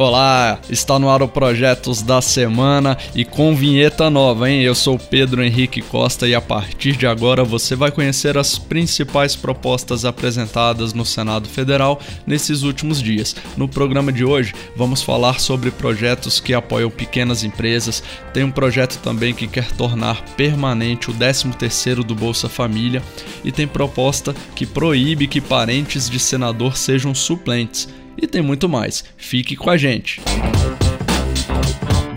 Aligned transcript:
Olá, 0.00 0.60
está 0.70 0.96
no 0.96 1.10
ar 1.10 1.22
o 1.22 1.26
Projetos 1.26 2.02
da 2.02 2.22
Semana 2.22 2.96
e 3.16 3.24
com 3.24 3.56
vinheta 3.56 4.08
nova, 4.08 4.48
hein? 4.48 4.62
Eu 4.62 4.72
sou 4.72 4.96
Pedro 4.96 5.42
Henrique 5.42 5.82
Costa 5.82 6.28
e 6.28 6.36
a 6.36 6.40
partir 6.40 6.96
de 6.96 7.04
agora 7.04 7.42
você 7.42 7.74
vai 7.74 7.90
conhecer 7.90 8.38
as 8.38 8.60
principais 8.60 9.34
propostas 9.34 10.04
apresentadas 10.04 10.92
no 10.92 11.04
Senado 11.04 11.48
Federal 11.48 11.98
nesses 12.24 12.62
últimos 12.62 13.02
dias. 13.02 13.34
No 13.56 13.66
programa 13.66 14.12
de 14.12 14.24
hoje, 14.24 14.54
vamos 14.76 15.02
falar 15.02 15.40
sobre 15.40 15.72
projetos 15.72 16.38
que 16.38 16.54
apoiam 16.54 16.90
pequenas 16.90 17.42
empresas. 17.42 18.00
Tem 18.32 18.44
um 18.44 18.52
projeto 18.52 19.00
também 19.02 19.34
que 19.34 19.48
quer 19.48 19.68
tornar 19.72 20.24
permanente 20.36 21.10
o 21.10 21.14
13º 21.14 22.04
do 22.04 22.14
Bolsa 22.14 22.48
Família 22.48 23.02
e 23.44 23.50
tem 23.50 23.66
proposta 23.66 24.32
que 24.54 24.64
proíbe 24.64 25.26
que 25.26 25.40
parentes 25.40 26.08
de 26.08 26.20
senador 26.20 26.76
sejam 26.76 27.12
suplentes 27.16 27.88
e 28.20 28.26
tem 28.26 28.42
muito 28.42 28.68
mais. 28.68 29.04
Fique 29.16 29.56
com 29.56 29.70
a 29.70 29.76
gente. 29.76 30.20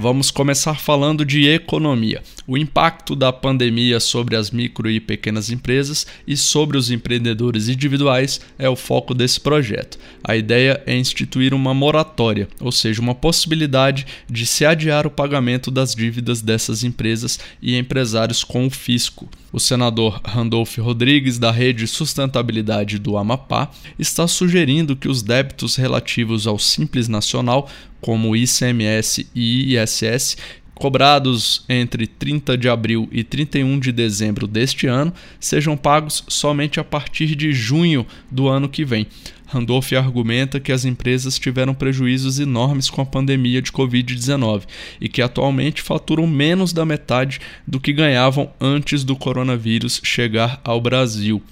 Vamos 0.02 0.32
começar 0.32 0.80
falando 0.80 1.24
de 1.24 1.48
economia 1.48 2.24
o 2.52 2.58
impacto 2.58 3.16
da 3.16 3.32
pandemia 3.32 3.98
sobre 4.00 4.36
as 4.36 4.52
micro 4.52 4.90
e 4.90 5.00
pequenas 5.00 5.50
empresas 5.50 6.06
e 6.28 6.36
sobre 6.36 6.78
os 6.78 6.92
empreendedores 6.92 7.70
individuais 7.70 8.42
é 8.60 8.68
o 8.68 8.76
foco 8.76 9.14
desse 9.14 9.40
projeto. 9.40 9.98
A 10.22 10.36
ideia 10.36 10.84
é 10.86 10.98
instituir 10.98 11.54
uma 11.54 11.74
moratória, 11.74 12.50
ou 12.60 12.72
seja, 12.72 13.02
uma 13.02 13.16
possibilidade 13.16 14.06
de 14.30 14.46
se 14.46 14.66
adiar 14.66 15.08
o 15.08 15.12
pagamento 15.12 15.72
das 15.72 15.96
dívidas 15.96 16.42
dessas 16.42 16.84
empresas 16.84 17.40
e 17.62 17.78
empresários 17.78 18.44
com 18.44 18.68
o 18.68 18.70
fisco. 18.70 19.30
O 19.54 19.60
senador 19.60 20.20
Randolph 20.26 20.78
Rodrigues, 20.78 21.38
da 21.38 21.52
Rede 21.52 21.88
Sustentabilidade 21.88 22.98
do 22.98 23.18
Amapá, 23.18 23.70
está 24.00 24.28
sugerindo 24.28 24.96
que 24.96 25.10
os 25.10 25.22
débitos 25.22 25.76
relativos 25.76 26.48
ao 26.48 26.58
Simples 26.58 27.08
Nacional, 27.08 27.70
como 28.02 28.36
ICMS 28.36 29.28
e 29.34 29.76
ISS, 29.76 30.36
cobrados 30.82 31.64
entre 31.70 32.08
30 32.08 32.58
de 32.58 32.68
abril 32.68 33.08
e 33.12 33.24
31 33.24 33.80
de 33.80 33.92
dezembro 33.92 34.48
deste 34.48 34.88
ano 34.88 35.14
sejam 35.40 35.78
pagos 35.78 36.24
somente 36.28 36.80
a 36.80 36.84
partir 36.84 37.36
de 37.36 37.54
junho 37.54 38.06
do 38.32 38.48
ano 38.48 38.68
que 38.68 38.84
vem. 38.84 39.06
Randolph 39.46 39.92
argumenta 39.94 40.60
que 40.60 40.72
as 40.72 40.84
empresas 40.84 41.38
tiveram 41.38 41.74
prejuízos 41.74 42.40
enormes 42.40 42.90
com 42.90 43.02
a 43.02 43.06
pandemia 43.06 43.62
de 43.62 43.72
Covid-19 43.72 44.64
e 45.00 45.08
que 45.08 45.22
atualmente 45.22 45.82
faturam 45.82 46.26
menos 46.26 46.74
da 46.74 46.86
metade 46.86 47.40
do 47.68 47.80
que 47.80 47.94
ganhavam 47.94 48.50
antes 48.60 49.04
do 49.04 49.16
coronavírus 49.16 50.02
chegar 50.04 50.60
ao 50.64 50.82
Brasil. 50.82 51.44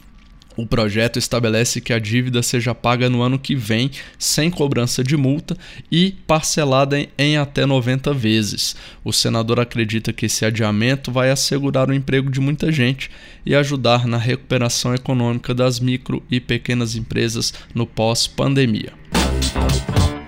O 0.59 0.67
projeto 0.67 1.17
estabelece 1.17 1.79
que 1.79 1.93
a 1.93 1.99
dívida 1.99 2.43
seja 2.43 2.75
paga 2.75 3.09
no 3.09 3.21
ano 3.21 3.39
que 3.39 3.55
vem, 3.55 3.89
sem 4.17 4.51
cobrança 4.51 5.01
de 5.01 5.15
multa 5.15 5.57
e 5.89 6.17
parcelada 6.27 7.07
em 7.17 7.37
até 7.37 7.65
90 7.65 8.13
vezes. 8.13 8.75
O 9.01 9.13
senador 9.13 9.61
acredita 9.61 10.11
que 10.11 10.25
esse 10.25 10.43
adiamento 10.43 11.13
vai 11.13 11.31
assegurar 11.31 11.89
o 11.89 11.93
emprego 11.93 12.29
de 12.29 12.41
muita 12.41 12.73
gente 12.73 13.09
e 13.45 13.55
ajudar 13.55 14.05
na 14.05 14.17
recuperação 14.17 14.93
econômica 14.93 15.53
das 15.53 15.79
micro 15.79 16.21
e 16.29 16.41
pequenas 16.41 16.93
empresas 16.93 17.53
no 17.73 17.87
pós-pandemia. 17.87 18.91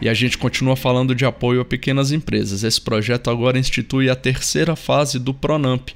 E 0.01 0.07
a 0.07 0.13
gente 0.13 0.37
continua 0.37 0.77
falando 0.77 1.13
de 1.13 1.25
apoio 1.25 1.59
a 1.59 1.65
pequenas 1.65 2.13
empresas. 2.13 2.63
Esse 2.63 2.79
projeto 2.79 3.29
agora 3.29 3.59
institui 3.59 4.09
a 4.09 4.15
terceira 4.15 4.77
fase 4.77 5.19
do 5.19 5.33
Pronamp, 5.33 5.89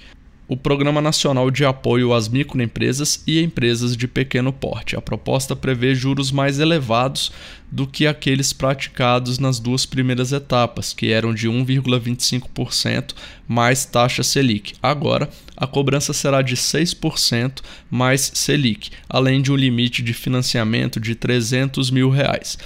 o 0.47 0.55
Programa 0.55 1.01
Nacional 1.01 1.49
de 1.49 1.65
Apoio 1.65 2.13
às 2.13 2.29
Microempresas 2.29 3.23
e 3.25 3.41
Empresas 3.41 3.97
de 3.97 4.07
Pequeno 4.07 4.53
Porte. 4.53 4.95
A 4.95 5.01
proposta 5.01 5.55
prevê 5.55 5.95
juros 5.95 6.31
mais 6.31 6.59
elevados 6.59 7.31
do 7.71 7.87
que 7.87 8.05
aqueles 8.05 8.53
praticados 8.53 9.39
nas 9.39 9.59
duas 9.59 9.85
primeiras 9.85 10.31
etapas, 10.31 10.93
que 10.93 11.11
eram 11.11 11.33
de 11.33 11.49
1,25% 11.49 13.13
mais 13.47 13.85
taxa 13.85 14.21
Selic. 14.21 14.73
Agora, 14.81 15.29
a 15.57 15.65
cobrança 15.65 16.13
será 16.13 16.41
de 16.41 16.55
6% 16.55 17.61
mais 17.89 18.31
Selic, 18.35 18.91
além 19.09 19.41
de 19.41 19.51
um 19.51 19.55
limite 19.55 20.03
de 20.03 20.13
financiamento 20.13 20.99
de 20.99 21.15
300 21.15 21.89
mil 21.89 22.09
reais. 22.09 22.57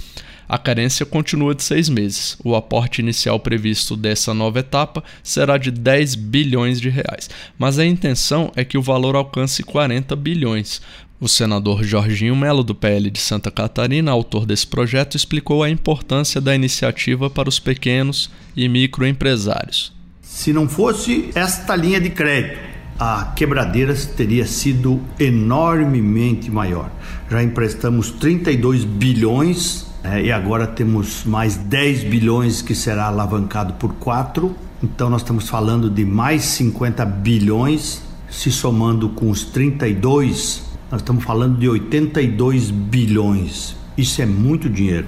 A 0.50 0.58
carência 0.58 1.06
continua 1.06 1.54
de 1.54 1.62
seis 1.62 1.88
meses. 1.88 2.36
O 2.42 2.56
aporte 2.56 3.00
inicial 3.00 3.38
previsto 3.38 3.96
dessa 3.96 4.34
nova 4.34 4.58
etapa 4.58 5.04
será 5.22 5.56
de 5.56 5.70
10 5.70 6.16
bilhões 6.16 6.80
de 6.80 6.88
reais, 6.88 7.30
mas 7.56 7.78
a 7.78 7.86
intenção 7.86 8.50
é 8.56 8.64
que 8.64 8.76
o 8.76 8.82
valor 8.82 9.14
alcance 9.14 9.62
40 9.62 10.16
bilhões. 10.16 10.82
O 11.20 11.28
senador 11.28 11.84
Jorginho 11.84 12.34
Melo, 12.34 12.64
do 12.64 12.74
PL 12.74 13.12
de 13.12 13.20
Santa 13.20 13.48
Catarina, 13.48 14.10
autor 14.10 14.44
desse 14.44 14.66
projeto, 14.66 15.16
explicou 15.16 15.62
a 15.62 15.70
importância 15.70 16.40
da 16.40 16.52
iniciativa 16.52 17.30
para 17.30 17.48
os 17.48 17.60
pequenos 17.60 18.28
e 18.56 18.68
microempresários. 18.68 19.92
Se 20.20 20.52
não 20.52 20.68
fosse 20.68 21.30
esta 21.32 21.76
linha 21.76 22.00
de 22.00 22.10
crédito, 22.10 22.58
a 22.98 23.32
quebradeiras 23.36 24.04
teria 24.04 24.46
sido 24.46 25.00
enormemente 25.16 26.50
maior. 26.50 26.90
Já 27.30 27.40
emprestamos 27.40 28.10
32 28.10 28.84
bilhões 28.84 29.89
é, 30.02 30.22
e 30.22 30.32
agora 30.32 30.66
temos 30.66 31.24
mais 31.24 31.56
10 31.56 32.04
bilhões 32.04 32.62
que 32.62 32.74
será 32.74 33.06
alavancado 33.06 33.74
por 33.74 33.94
4. 33.94 34.54
Então 34.82 35.10
nós 35.10 35.20
estamos 35.20 35.48
falando 35.48 35.90
de 35.90 36.04
mais 36.04 36.42
50 36.42 37.04
bilhões, 37.04 38.02
se 38.30 38.50
somando 38.50 39.10
com 39.10 39.30
os 39.30 39.44
32, 39.44 40.64
nós 40.90 41.02
estamos 41.02 41.22
falando 41.22 41.58
de 41.58 41.68
82 41.68 42.70
bilhões. 42.70 43.76
Isso 43.96 44.22
é 44.22 44.26
muito 44.26 44.70
dinheiro. 44.70 45.06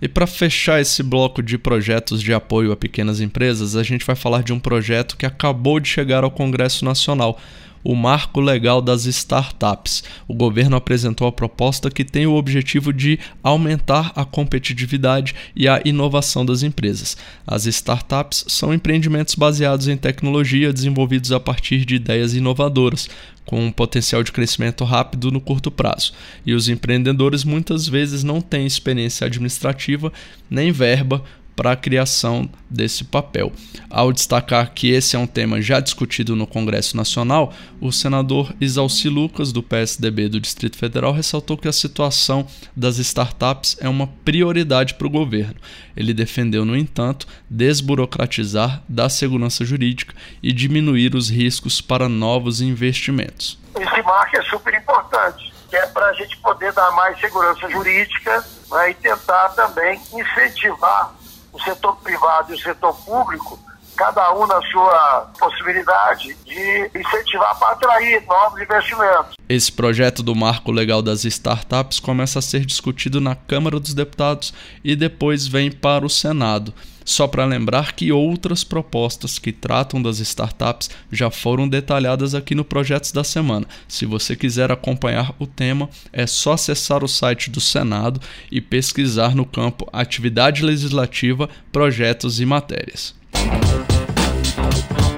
E 0.00 0.06
para 0.06 0.26
fechar 0.26 0.80
esse 0.80 1.02
bloco 1.02 1.42
de 1.42 1.58
projetos 1.58 2.22
de 2.22 2.32
apoio 2.32 2.70
a 2.70 2.76
pequenas 2.76 3.20
empresas, 3.20 3.74
a 3.74 3.82
gente 3.82 4.06
vai 4.06 4.14
falar 4.14 4.42
de 4.42 4.52
um 4.52 4.60
projeto 4.60 5.16
que 5.16 5.26
acabou 5.26 5.80
de 5.80 5.88
chegar 5.88 6.22
ao 6.22 6.30
Congresso 6.30 6.84
Nacional 6.84 7.40
o 7.86 7.94
Marco 7.94 8.40
Legal 8.40 8.82
das 8.82 9.04
Startups. 9.04 10.02
O 10.26 10.34
governo 10.34 10.74
apresentou 10.74 11.28
a 11.28 11.32
proposta 11.32 11.88
que 11.88 12.04
tem 12.04 12.26
o 12.26 12.34
objetivo 12.34 12.92
de 12.92 13.16
aumentar 13.44 14.10
a 14.16 14.24
competitividade 14.24 15.36
e 15.54 15.68
a 15.68 15.80
inovação 15.84 16.44
das 16.44 16.64
empresas. 16.64 17.16
As 17.46 17.64
startups 17.64 18.44
são 18.48 18.74
empreendimentos 18.74 19.36
baseados 19.36 19.86
em 19.86 19.96
tecnologia 19.96 20.72
desenvolvidos 20.72 21.30
a 21.30 21.38
partir 21.38 21.84
de 21.84 21.94
ideias 21.94 22.34
inovadoras, 22.34 23.08
com 23.44 23.64
um 23.64 23.70
potencial 23.70 24.24
de 24.24 24.32
crescimento 24.32 24.82
rápido 24.82 25.30
no 25.30 25.40
curto 25.40 25.70
prazo. 25.70 26.12
E 26.44 26.54
os 26.54 26.68
empreendedores 26.68 27.44
muitas 27.44 27.86
vezes 27.86 28.24
não 28.24 28.40
têm 28.40 28.66
experiência 28.66 29.28
administrativa 29.28 30.12
nem 30.50 30.72
verba 30.72 31.22
para 31.56 31.72
a 31.72 31.76
criação 31.76 32.48
desse 32.68 33.02
papel. 33.02 33.50
Ao 33.88 34.12
destacar 34.12 34.72
que 34.72 34.90
esse 34.90 35.16
é 35.16 35.18
um 35.18 35.26
tema 35.26 35.62
já 35.62 35.80
discutido 35.80 36.36
no 36.36 36.46
Congresso 36.46 36.96
Nacional, 36.96 37.52
o 37.80 37.90
senador 37.90 38.54
Isalci 38.60 39.08
Lucas, 39.08 39.52
do 39.52 39.62
PSDB 39.62 40.28
do 40.28 40.38
Distrito 40.38 40.76
Federal, 40.76 41.12
ressaltou 41.12 41.56
que 41.56 41.66
a 41.66 41.72
situação 41.72 42.46
das 42.76 42.98
startups 42.98 43.78
é 43.80 43.88
uma 43.88 44.06
prioridade 44.06 44.94
para 44.94 45.06
o 45.06 45.10
governo. 45.10 45.56
Ele 45.96 46.12
defendeu, 46.12 46.64
no 46.64 46.76
entanto, 46.76 47.26
desburocratizar 47.48 48.82
da 48.86 49.08
segurança 49.08 49.64
jurídica 49.64 50.14
e 50.42 50.52
diminuir 50.52 51.14
os 51.14 51.30
riscos 51.30 51.80
para 51.80 52.08
novos 52.08 52.60
investimentos. 52.60 53.58
Esse 53.74 54.02
marco 54.02 54.36
é 54.36 54.42
super 54.42 54.74
importante, 54.74 55.52
que 55.70 55.76
é 55.76 55.86
para 55.86 56.06
a 56.06 56.12
gente 56.12 56.36
poder 56.38 56.72
dar 56.72 56.90
mais 56.92 57.18
segurança 57.18 57.68
jurídica 57.70 58.44
né, 58.70 58.90
e 58.90 58.94
tentar 58.94 59.50
também 59.50 60.00
incentivar 60.12 61.14
o 61.56 61.64
setor 61.64 61.96
privado 61.96 62.52
e 62.52 62.54
o 62.54 62.58
setor 62.58 62.94
público, 63.04 63.58
cada 63.96 64.34
um 64.34 64.46
na 64.46 64.60
sua 64.70 65.30
possibilidade 65.38 66.36
de 66.44 66.90
incentivar 66.94 67.58
para 67.58 67.72
atrair 67.72 68.24
novos 68.26 68.60
investimentos. 68.60 69.34
Esse 69.48 69.72
projeto 69.72 70.22
do 70.22 70.34
Marco 70.34 70.70
Legal 70.70 71.02
das 71.02 71.24
Startups 71.24 71.98
começa 71.98 72.38
a 72.38 72.42
ser 72.42 72.64
discutido 72.64 73.20
na 73.20 73.34
Câmara 73.34 73.80
dos 73.80 73.94
Deputados 73.94 74.52
e 74.84 74.94
depois 74.94 75.46
vem 75.46 75.70
para 75.70 76.04
o 76.04 76.10
Senado. 76.10 76.74
Só 77.06 77.28
para 77.28 77.44
lembrar 77.44 77.92
que 77.92 78.10
outras 78.10 78.64
propostas 78.64 79.38
que 79.38 79.52
tratam 79.52 80.02
das 80.02 80.18
startups 80.18 80.90
já 81.10 81.30
foram 81.30 81.68
detalhadas 81.68 82.34
aqui 82.34 82.52
no 82.52 82.64
Projetos 82.64 83.12
da 83.12 83.22
Semana. 83.22 83.64
Se 83.86 84.04
você 84.04 84.34
quiser 84.34 84.72
acompanhar 84.72 85.32
o 85.38 85.46
tema, 85.46 85.88
é 86.12 86.26
só 86.26 86.54
acessar 86.54 87.04
o 87.04 87.08
site 87.08 87.48
do 87.48 87.60
Senado 87.60 88.20
e 88.50 88.60
pesquisar 88.60 89.36
no 89.36 89.46
campo 89.46 89.88
Atividade 89.92 90.64
Legislativa, 90.64 91.48
Projetos 91.70 92.40
e 92.40 92.44
Matérias. 92.44 93.14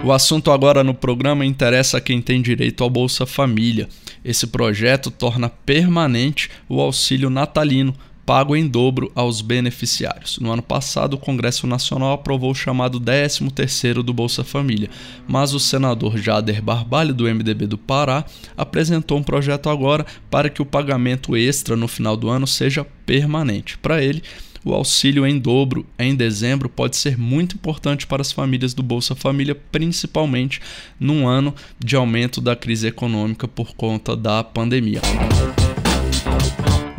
O 0.04 0.12
assunto 0.12 0.50
agora 0.50 0.84
no 0.84 0.94
programa 0.94 1.44
interessa 1.44 1.98
a 1.98 2.00
quem 2.00 2.22
tem 2.22 2.40
direito 2.40 2.82
ao 2.82 2.88
Bolsa 2.88 3.26
Família. 3.26 3.88
Esse 4.24 4.46
projeto 4.46 5.10
torna 5.10 5.48
permanente 5.48 6.48
o 6.68 6.80
auxílio 6.80 7.28
natalino 7.28 7.94
pago 8.28 8.54
em 8.54 8.66
dobro 8.66 9.10
aos 9.14 9.40
beneficiários. 9.40 10.38
No 10.38 10.52
ano 10.52 10.62
passado, 10.62 11.14
o 11.14 11.18
Congresso 11.18 11.66
Nacional 11.66 12.12
aprovou 12.12 12.50
o 12.50 12.54
chamado 12.54 13.00
13º 13.00 14.02
do 14.02 14.12
Bolsa 14.12 14.44
Família, 14.44 14.90
mas 15.26 15.54
o 15.54 15.58
senador 15.60 16.18
Jader 16.18 16.60
Barbalho, 16.60 17.14
do 17.14 17.24
MDB 17.24 17.66
do 17.66 17.78
Pará, 17.78 18.26
apresentou 18.54 19.16
um 19.16 19.22
projeto 19.22 19.70
agora 19.70 20.04
para 20.30 20.50
que 20.50 20.60
o 20.60 20.66
pagamento 20.66 21.34
extra 21.36 21.74
no 21.74 21.88
final 21.88 22.18
do 22.18 22.28
ano 22.28 22.46
seja 22.46 22.86
permanente. 23.06 23.78
Para 23.78 24.02
ele, 24.04 24.22
o 24.64 24.74
auxílio 24.74 25.26
em 25.26 25.38
dobro 25.38 25.86
em 25.98 26.14
dezembro 26.14 26.68
pode 26.68 26.96
ser 26.96 27.18
muito 27.18 27.56
importante 27.56 28.06
para 28.06 28.22
as 28.22 28.32
famílias 28.32 28.74
do 28.74 28.82
Bolsa 28.82 29.14
Família, 29.14 29.54
principalmente 29.54 30.60
num 30.98 31.26
ano 31.26 31.54
de 31.78 31.96
aumento 31.96 32.40
da 32.40 32.56
crise 32.56 32.86
econômica 32.86 33.46
por 33.46 33.74
conta 33.74 34.16
da 34.16 34.42
pandemia. 34.42 35.00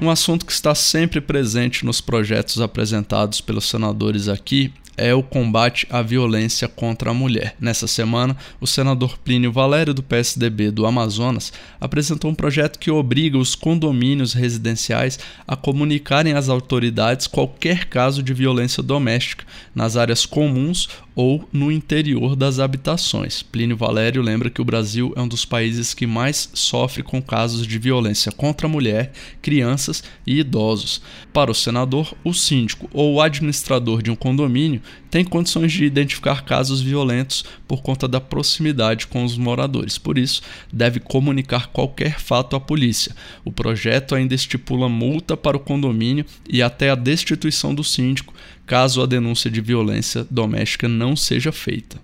Um 0.01 0.09
assunto 0.09 0.45
que 0.45 0.51
está 0.53 0.73
sempre 0.73 1.19
presente 1.19 1.85
nos 1.85 2.00
projetos 2.00 2.61
apresentados 2.61 3.41
pelos 3.41 3.65
senadores 3.65 4.29
aqui 4.29 4.71
é 5.00 5.16
o 5.16 5.24
combate 5.24 5.88
à 5.90 6.01
violência 6.01 6.68
contra 6.68 7.12
a 7.12 7.13
mulher. 7.13 7.56
Nessa 7.60 7.88
semana, 7.88 8.36
o 8.60 8.68
senador 8.68 9.18
Plínio 9.18 9.51
Valério, 9.51 9.94
do 9.94 10.04
PSDB 10.04 10.72
do 10.72 10.86
Amazonas, 10.86 11.54
apresentou 11.80 12.30
um 12.30 12.36
projeto 12.36 12.78
que 12.78 12.92
obriga 12.92 13.38
os 13.38 13.56
condomínios 13.56 14.34
residenciais 14.34 15.18
a 15.48 15.56
comunicarem 15.56 16.34
às 16.34 16.50
autoridades 16.50 17.28
qualquer 17.28 17.86
caso 17.86 18.22
de 18.22 18.34
violência 18.34 18.84
doméstica 18.84 19.46
nas 19.74 19.96
áreas 19.96 20.25
comuns 20.25 20.90
ou 21.21 21.45
no 21.51 21.69
interior 21.69 22.33
das 22.33 22.60
habitações. 22.60 23.44
Plínio 23.44 23.75
Valério 23.75 24.21
lembra 24.21 24.50
que 24.50 24.62
o 24.62 24.63
Brasil 24.63 25.12
é 25.18 25.21
um 25.21 25.27
dos 25.27 25.44
países 25.44 25.94
que 25.94 26.07
mais 26.07 26.50
sofre 26.54 27.04
com 27.04 27.21
casos 27.21 27.68
de 27.68 27.77
violência 27.77 28.31
contra 28.31 28.68
a 28.68 28.69
mulher, 28.69 29.12
crianças 29.42 30.01
e 30.25 30.39
idosos. 30.39 31.01
Para 31.33 31.51
o 31.51 31.54
senador, 31.54 32.16
o 32.24 32.33
síndico 32.33 32.89
ou 32.94 33.16
o 33.16 33.21
administrador 33.21 34.01
de 34.01 34.10
um 34.10 34.16
condomínio 34.16 34.81
tem 35.12 35.25
condições 35.25 35.74
de 35.74 35.83
identificar 35.83 36.45
casos 36.45 36.80
violentos 36.80 37.44
por 37.68 37.81
conta 37.81 38.07
da 38.07 38.22
proximidade 38.22 39.06
com 39.06 39.25
os 39.25 39.38
moradores. 39.38 39.98
Por 39.98 40.18
isso, 40.18 40.42
deve 40.72 41.01
comunicar 41.01 41.68
qualquer 41.68 42.18
fato 42.18 42.56
à 42.56 42.62
polícia. 42.62 43.13
O 43.44 43.51
projeto 43.51 44.15
ainda 44.15 44.36
estipula 44.36 44.88
multa 44.88 45.36
para 45.36 45.57
o 45.57 45.60
condomínio 45.60 46.25
e 46.50 46.62
até 46.62 46.89
a 46.89 46.95
destituição 46.95 47.75
do 47.75 47.83
síndico 47.83 48.33
caso 48.69 49.01
a 49.01 49.07
denúncia 49.07 49.50
de 49.50 49.62
violência 49.62 50.27
doméstica 50.30 50.88
não 50.88 51.16
seja 51.16 51.51
feita. 51.51 52.00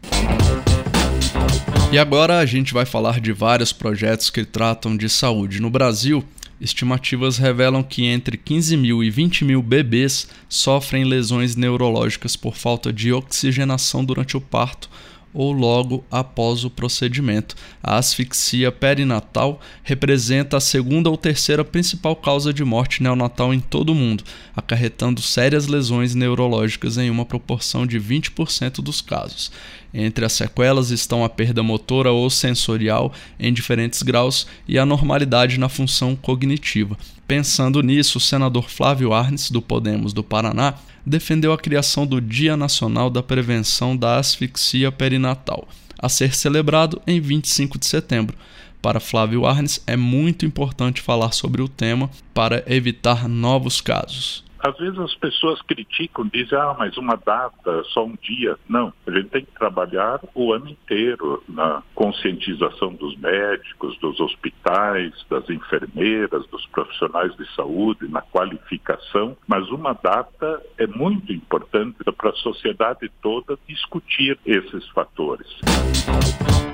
E 1.92 2.00
agora 2.00 2.40
a 2.40 2.46
gente 2.48 2.74
vai 2.74 2.88
falar 2.88 3.20
de 3.20 3.32
vários 3.32 3.72
projetos 3.72 4.32
que 4.32 4.44
tratam 4.44 4.98
de 4.98 5.08
saúde. 5.08 5.62
No 5.62 5.70
Brasil, 5.70 6.26
estimativas 6.60 7.38
revelam 7.38 7.84
que 7.84 8.06
entre 8.06 8.36
15 8.36 8.78
mil 8.78 9.04
e 9.04 9.12
20 9.12 9.46
mil 9.46 9.62
bebês 9.62 10.28
sofrem 10.50 11.04
lesões 11.04 11.56
neurológicas 11.56 12.36
por 12.36 12.56
falta 12.56 12.92
de 12.92 13.14
oxigenação 13.14 14.04
durante 14.04 14.36
o 14.36 14.42
parto 14.42 14.90
ou 15.36 15.52
logo 15.52 16.04
após 16.10 16.64
o 16.64 16.70
procedimento. 16.70 17.56
A 17.84 17.98
asfixia 17.98 18.72
perinatal 18.72 19.60
representa 19.84 20.58
a 20.58 20.62
segunda 20.62 21.10
ou 21.10 21.18
terceira 21.18 21.64
principal 21.64 22.16
causa 22.16 22.54
de 22.54 22.64
morte 22.64 23.04
neonatal 23.04 23.54
em 23.54 23.60
todo 23.60 23.90
o 23.92 23.96
mundo, 23.96 24.24
acarretando 24.56 25.22
sérias 25.22 25.68
lesões 25.68 26.16
neurológicas 26.16 26.98
em 26.98 27.10
uma 27.10 27.26
proporção 27.26 27.86
de 27.86 28.00
20% 28.00 28.82
dos 28.82 29.02
casos. 29.02 29.52
Entre 29.98 30.26
as 30.26 30.34
sequelas 30.34 30.92
estão 30.92 31.24
a 31.24 31.30
perda 31.30 31.64
motora 31.64 32.12
ou 32.12 32.30
sensorial 32.30 33.14
em 33.40 33.54
diferentes 33.54 34.04
graus 34.04 34.46
e 34.68 34.78
a 34.78 34.86
normalidade 34.86 35.58
na 35.58 35.70
função 35.70 36.18
cognitiva. 36.18 36.98
Pensando 37.26 37.82
nisso, 37.82 38.18
o 38.18 38.22
senador 38.22 38.70
Flávio 38.70 39.14
Arnes, 39.14 39.50
do 39.50 39.62
Podemos 39.62 40.12
do 40.12 40.22
Paraná, 40.22 40.74
defendeu 41.06 41.54
a 41.54 41.58
criação 41.58 42.06
do 42.06 42.20
Dia 42.20 42.58
Nacional 42.58 43.10
da 43.10 43.24
Prevenção 43.24 43.96
da 43.96 44.18
Asfixia 44.18 44.92
Perinatal, 44.92 45.66
a 45.98 46.10
ser 46.10 46.36
celebrado 46.36 47.02
em 47.08 47.22
25 47.22 47.80
de 47.80 47.86
setembro. 47.86 48.36
Para 48.82 49.00
Flávio 49.00 49.46
Arnes, 49.46 49.82
é 49.88 49.96
muito 49.96 50.46
importante 50.46 51.02
falar 51.02 51.32
sobre 51.32 51.62
o 51.62 51.70
tema 51.70 52.10
para 52.34 52.66
evitar 52.68 53.30
novos 53.30 53.80
casos 53.80 54.45
às 54.66 54.76
vezes 54.78 54.98
as 54.98 55.14
pessoas 55.16 55.62
criticam, 55.62 56.28
dizem, 56.28 56.58
ah, 56.58 56.76
mas 56.78 56.98
uma 56.98 57.16
data, 57.16 57.84
só 57.94 58.04
um 58.04 58.16
dia. 58.20 58.58
Não, 58.68 58.92
a 59.06 59.12
gente 59.12 59.30
tem 59.30 59.46
que 59.46 59.52
trabalhar 59.52 60.20
o 60.34 60.52
ano 60.52 60.70
inteiro 60.70 61.44
na 61.48 61.84
conscientização 61.94 62.94
dos 62.94 63.16
médicos, 63.18 63.96
dos 64.00 64.20
hospitais, 64.20 65.14
das 65.30 65.48
enfermeiras, 65.52 66.48
dos 66.48 66.66
profissionais 66.68 67.36
de 67.38 67.46
saúde, 67.56 68.08
na 68.08 68.24
qualificação, 68.24 69.38
mas 69.48 69.70
uma 69.70 69.94
data 69.94 70.60
é 70.80 70.88
muito 70.88 71.32
importante 71.32 71.98
para 72.18 72.32
a 72.32 72.34
sociedade 72.34 73.12
toda 73.22 73.60
discutir 73.68 74.40
esses 74.46 74.88
fatores. 74.90 75.48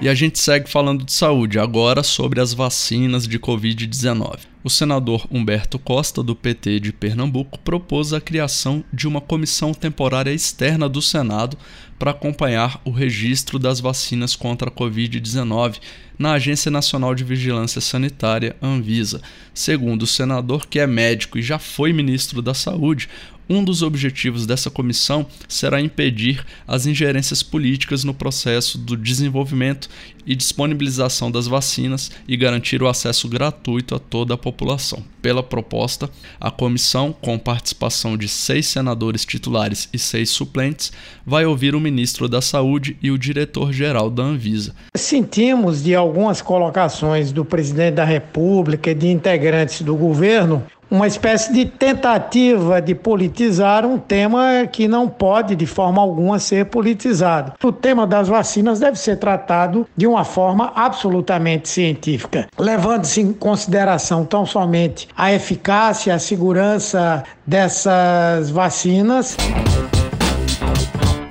E 0.02 0.10
a 0.10 0.16
gente 0.16 0.40
segue 0.40 0.68
falando 0.68 1.06
de 1.06 1.14
saúde, 1.14 1.60
agora 1.60 2.02
sobre 2.02 2.42
as 2.42 2.56
vacinas 2.56 3.28
de 3.28 3.38
Covid-19 3.38 4.52
o 4.64 4.70
senador 4.70 5.28
Humberto 5.32 5.80
Costa, 5.80 6.22
do 6.22 6.36
PT 6.36 6.80
de 6.80 6.94
Pernambuco, 6.94 7.58
propôs 7.60 8.14
a 8.14 8.22
criação 8.22 8.84
de 8.94 9.08
uma 9.08 9.20
comissão 9.20 9.74
temporária 9.74 10.32
externa 10.32 10.88
do 10.88 11.02
Senado 11.02 11.58
para 11.98 12.12
acompanhar 12.12 12.80
o 12.86 12.92
registro 12.92 13.58
das 13.58 13.80
vacinas 13.80 14.36
contra 14.36 14.70
a 14.70 14.72
Covid-19 14.72 15.80
na 16.18 16.34
Agência 16.34 16.70
Nacional 16.70 17.16
de 17.16 17.24
Vigilância 17.24 17.82
Sanitária, 17.82 18.56
Anvisa. 18.62 19.22
Segundo 19.54 20.04
o 20.04 20.08
senador, 20.08 20.68
que 20.68 20.80
é 20.80 20.86
médico 20.86 21.40
e 21.40 21.42
já 21.42 21.58
foi 21.58 21.92
ministro 21.92 22.42
da 22.42 22.54
Saúde, 22.54 23.10
um 23.52 23.64
dos 23.64 23.84
objetivos 23.84 24.46
dessa 24.46 24.70
comissão 24.70 25.26
será 25.48 25.82
impedir 25.82 26.46
as 26.66 26.86
ingerências 26.86 27.44
políticas 27.44 28.06
no 28.06 28.14
processo 28.14 28.78
do 28.78 28.96
desenvolvimento 28.96 29.90
e 30.26 30.36
disponibilização 30.36 31.30
das 31.30 31.48
vacinas 31.48 32.12
e 32.28 32.38
garantir 32.38 32.82
o 32.82 32.88
acesso 32.88 33.28
gratuito 33.28 33.94
a 33.94 34.00
toda 34.00 34.36
a 34.36 34.38
população. 34.38 35.04
Pela 35.22 35.44
proposta, 35.44 36.10
a 36.40 36.50
comissão, 36.50 37.12
com 37.12 37.38
participação 37.38 38.16
de 38.16 38.28
seis 38.28 38.68
senadores 38.68 39.26
titulares 39.26 39.90
e 39.92 40.00
seis 40.00 40.30
suplentes, 40.30 40.94
vai 41.26 41.46
ouvir 41.46 41.76
o 41.76 41.80
ministro 41.80 42.30
da 42.30 42.42
Saúde 42.42 42.98
e 43.02 43.12
o 43.12 43.18
diretor-geral 43.18 44.10
da 44.10 44.24
Anvisa. 44.24 44.74
Sentimos 44.96 45.84
de 45.84 45.94
algumas 45.94 46.42
colocações 46.42 47.32
do 47.32 47.44
presidente 47.44 47.96
da 47.96 48.06
República 48.06 48.92
e 48.92 48.96
de 48.96 49.08
integrantes 49.08 49.82
do 49.82 49.96
governo 49.96 50.64
uma 50.92 51.08
espécie 51.08 51.54
de 51.54 51.66
tentativa 51.66 52.82
de 52.82 52.94
politizar 52.94 53.86
um 53.86 53.98
tema 53.98 54.68
que 54.70 54.90
não 54.90 55.08
pode 55.08 55.56
de 55.56 55.66
forma 55.66 56.02
alguma 56.02 56.38
ser 56.38 56.66
politizado. 56.66 57.54
O 57.64 57.72
tema 57.72 58.06
das 58.06 58.28
vacinas 58.28 58.82
deve 58.82 59.00
ser 59.00 59.16
tratado 59.16 59.88
de 59.96 60.06
uma 60.06 60.26
forma 60.26 60.74
absolutamente 60.76 61.70
científica, 61.70 62.50
levando-se 62.60 63.22
em 63.22 63.32
consideração 63.32 64.26
tão 64.26 64.46
somente 64.46 65.08
a 65.16 65.32
eficácia, 65.32 66.14
a 66.14 66.20
segurança 66.20 67.24
dessas 67.48 68.50
vacinas. 68.50 69.38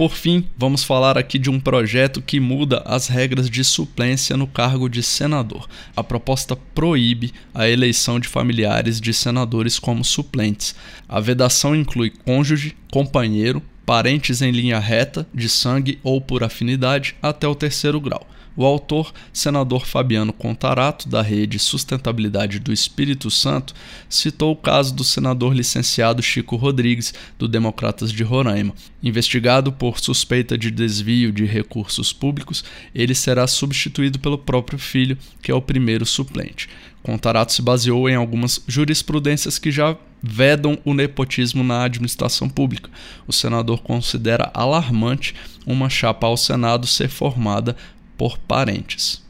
Por 0.00 0.14
fim, 0.14 0.46
vamos 0.56 0.82
falar 0.82 1.18
aqui 1.18 1.38
de 1.38 1.50
um 1.50 1.60
projeto 1.60 2.22
que 2.22 2.40
muda 2.40 2.82
as 2.86 3.06
regras 3.06 3.50
de 3.50 3.62
suplência 3.62 4.34
no 4.34 4.46
cargo 4.46 4.88
de 4.88 5.02
senador. 5.02 5.68
A 5.94 6.02
proposta 6.02 6.56
proíbe 6.56 7.34
a 7.52 7.68
eleição 7.68 8.18
de 8.18 8.26
familiares 8.26 8.98
de 8.98 9.12
senadores 9.12 9.78
como 9.78 10.02
suplentes. 10.02 10.74
A 11.06 11.20
vedação 11.20 11.76
inclui 11.76 12.08
cônjuge, 12.08 12.74
companheiro, 12.90 13.62
parentes 13.84 14.40
em 14.40 14.50
linha 14.50 14.78
reta, 14.78 15.28
de 15.34 15.50
sangue 15.50 15.98
ou 16.02 16.18
por 16.18 16.42
afinidade, 16.42 17.14
até 17.20 17.46
o 17.46 17.54
terceiro 17.54 18.00
grau. 18.00 18.26
O 18.56 18.64
autor, 18.64 19.12
senador 19.32 19.86
Fabiano 19.86 20.32
Contarato, 20.32 21.08
da 21.08 21.22
Rede 21.22 21.58
Sustentabilidade 21.58 22.58
do 22.58 22.72
Espírito 22.72 23.30
Santo, 23.30 23.74
citou 24.08 24.52
o 24.52 24.56
caso 24.56 24.94
do 24.94 25.04
senador 25.04 25.54
licenciado 25.54 26.22
Chico 26.22 26.56
Rodrigues, 26.56 27.14
do 27.38 27.46
Democratas 27.46 28.12
de 28.12 28.22
Roraima. 28.22 28.74
Investigado 29.02 29.72
por 29.72 29.98
suspeita 29.98 30.58
de 30.58 30.70
desvio 30.70 31.32
de 31.32 31.44
recursos 31.44 32.12
públicos, 32.12 32.64
ele 32.94 33.14
será 33.14 33.46
substituído 33.46 34.18
pelo 34.18 34.36
próprio 34.36 34.78
filho, 34.78 35.16
que 35.42 35.50
é 35.50 35.54
o 35.54 35.62
primeiro 35.62 36.04
suplente. 36.04 36.68
Contarato 37.02 37.52
se 37.52 37.62
baseou 37.62 38.08
em 38.10 38.14
algumas 38.14 38.62
jurisprudências 38.66 39.58
que 39.58 39.70
já 39.70 39.96
vedam 40.22 40.78
o 40.84 40.92
nepotismo 40.92 41.64
na 41.64 41.84
administração 41.84 42.48
pública. 42.48 42.90
O 43.26 43.32
senador 43.32 43.80
considera 43.80 44.50
alarmante 44.52 45.34
uma 45.66 45.88
chapa 45.88 46.26
ao 46.26 46.36
Senado 46.36 46.86
ser 46.86 47.08
formada 47.08 47.74
por 48.20 48.38
parentes. 48.40 49.22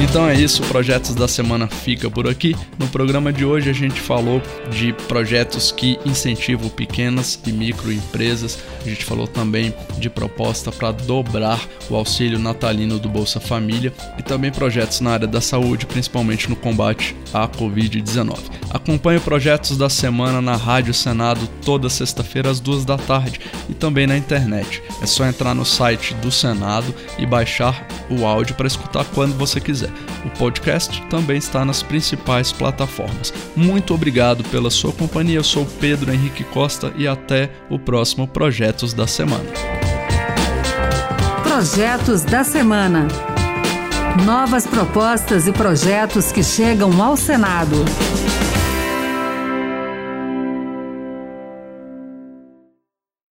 Então 0.00 0.28
é 0.28 0.34
isso, 0.34 0.62
Projetos 0.62 1.12
da 1.12 1.26
Semana 1.26 1.66
fica 1.66 2.08
por 2.08 2.28
aqui. 2.28 2.54
No 2.78 2.86
programa 2.86 3.32
de 3.32 3.44
hoje 3.44 3.68
a 3.68 3.72
gente 3.72 4.00
falou 4.00 4.40
de 4.70 4.92
projetos 5.08 5.72
que 5.72 5.98
incentivam 6.06 6.68
pequenas 6.68 7.40
e 7.44 7.50
microempresas. 7.50 8.58
A 8.80 8.88
gente 8.88 9.04
falou 9.04 9.26
também 9.26 9.74
de 9.98 10.08
proposta 10.08 10.70
para 10.70 10.92
dobrar 10.92 11.60
o 11.90 11.96
auxílio 11.96 12.38
natalino 12.38 12.96
do 12.98 13.08
Bolsa 13.08 13.40
Família 13.40 13.92
e 14.16 14.22
também 14.22 14.52
projetos 14.52 15.00
na 15.00 15.10
área 15.10 15.26
da 15.26 15.40
saúde, 15.40 15.84
principalmente 15.84 16.48
no 16.48 16.54
combate 16.54 17.16
à 17.34 17.48
Covid-19. 17.48 18.38
Acompanhe 18.70 19.18
Projetos 19.18 19.76
da 19.76 19.90
Semana 19.90 20.40
na 20.40 20.54
Rádio 20.54 20.94
Senado 20.94 21.48
toda 21.64 21.90
sexta-feira 21.90 22.50
às 22.50 22.60
duas 22.60 22.84
da 22.84 22.96
tarde 22.96 23.40
e 23.68 23.74
também 23.74 24.06
na 24.06 24.16
internet. 24.16 24.80
É 25.02 25.06
só 25.06 25.26
entrar 25.26 25.54
no 25.54 25.64
site 25.64 26.14
do 26.14 26.30
Senado 26.30 26.94
e 27.18 27.26
baixar 27.26 27.86
o 28.08 28.24
áudio 28.24 28.54
para 28.54 28.66
escutar 28.66 29.04
quando 29.06 29.36
você 29.36 29.60
quiser. 29.60 29.87
O 30.24 30.30
podcast 30.30 31.02
também 31.08 31.38
está 31.38 31.64
nas 31.64 31.82
principais 31.82 32.52
plataformas. 32.52 33.32
Muito 33.56 33.94
obrigado 33.94 34.44
pela 34.44 34.70
sua 34.70 34.92
companhia. 34.92 35.36
Eu 35.36 35.44
sou 35.44 35.66
Pedro 35.80 36.12
Henrique 36.12 36.44
Costa 36.44 36.92
e 36.96 37.06
até 37.06 37.50
o 37.70 37.78
próximo 37.78 38.26
Projetos 38.26 38.92
da 38.92 39.06
Semana. 39.06 39.50
Projetos 41.42 42.22
da 42.22 42.44
Semana. 42.44 43.08
Novas 44.24 44.66
propostas 44.66 45.46
e 45.46 45.52
projetos 45.52 46.32
que 46.32 46.42
chegam 46.42 47.02
ao 47.02 47.16
Senado. 47.16 47.84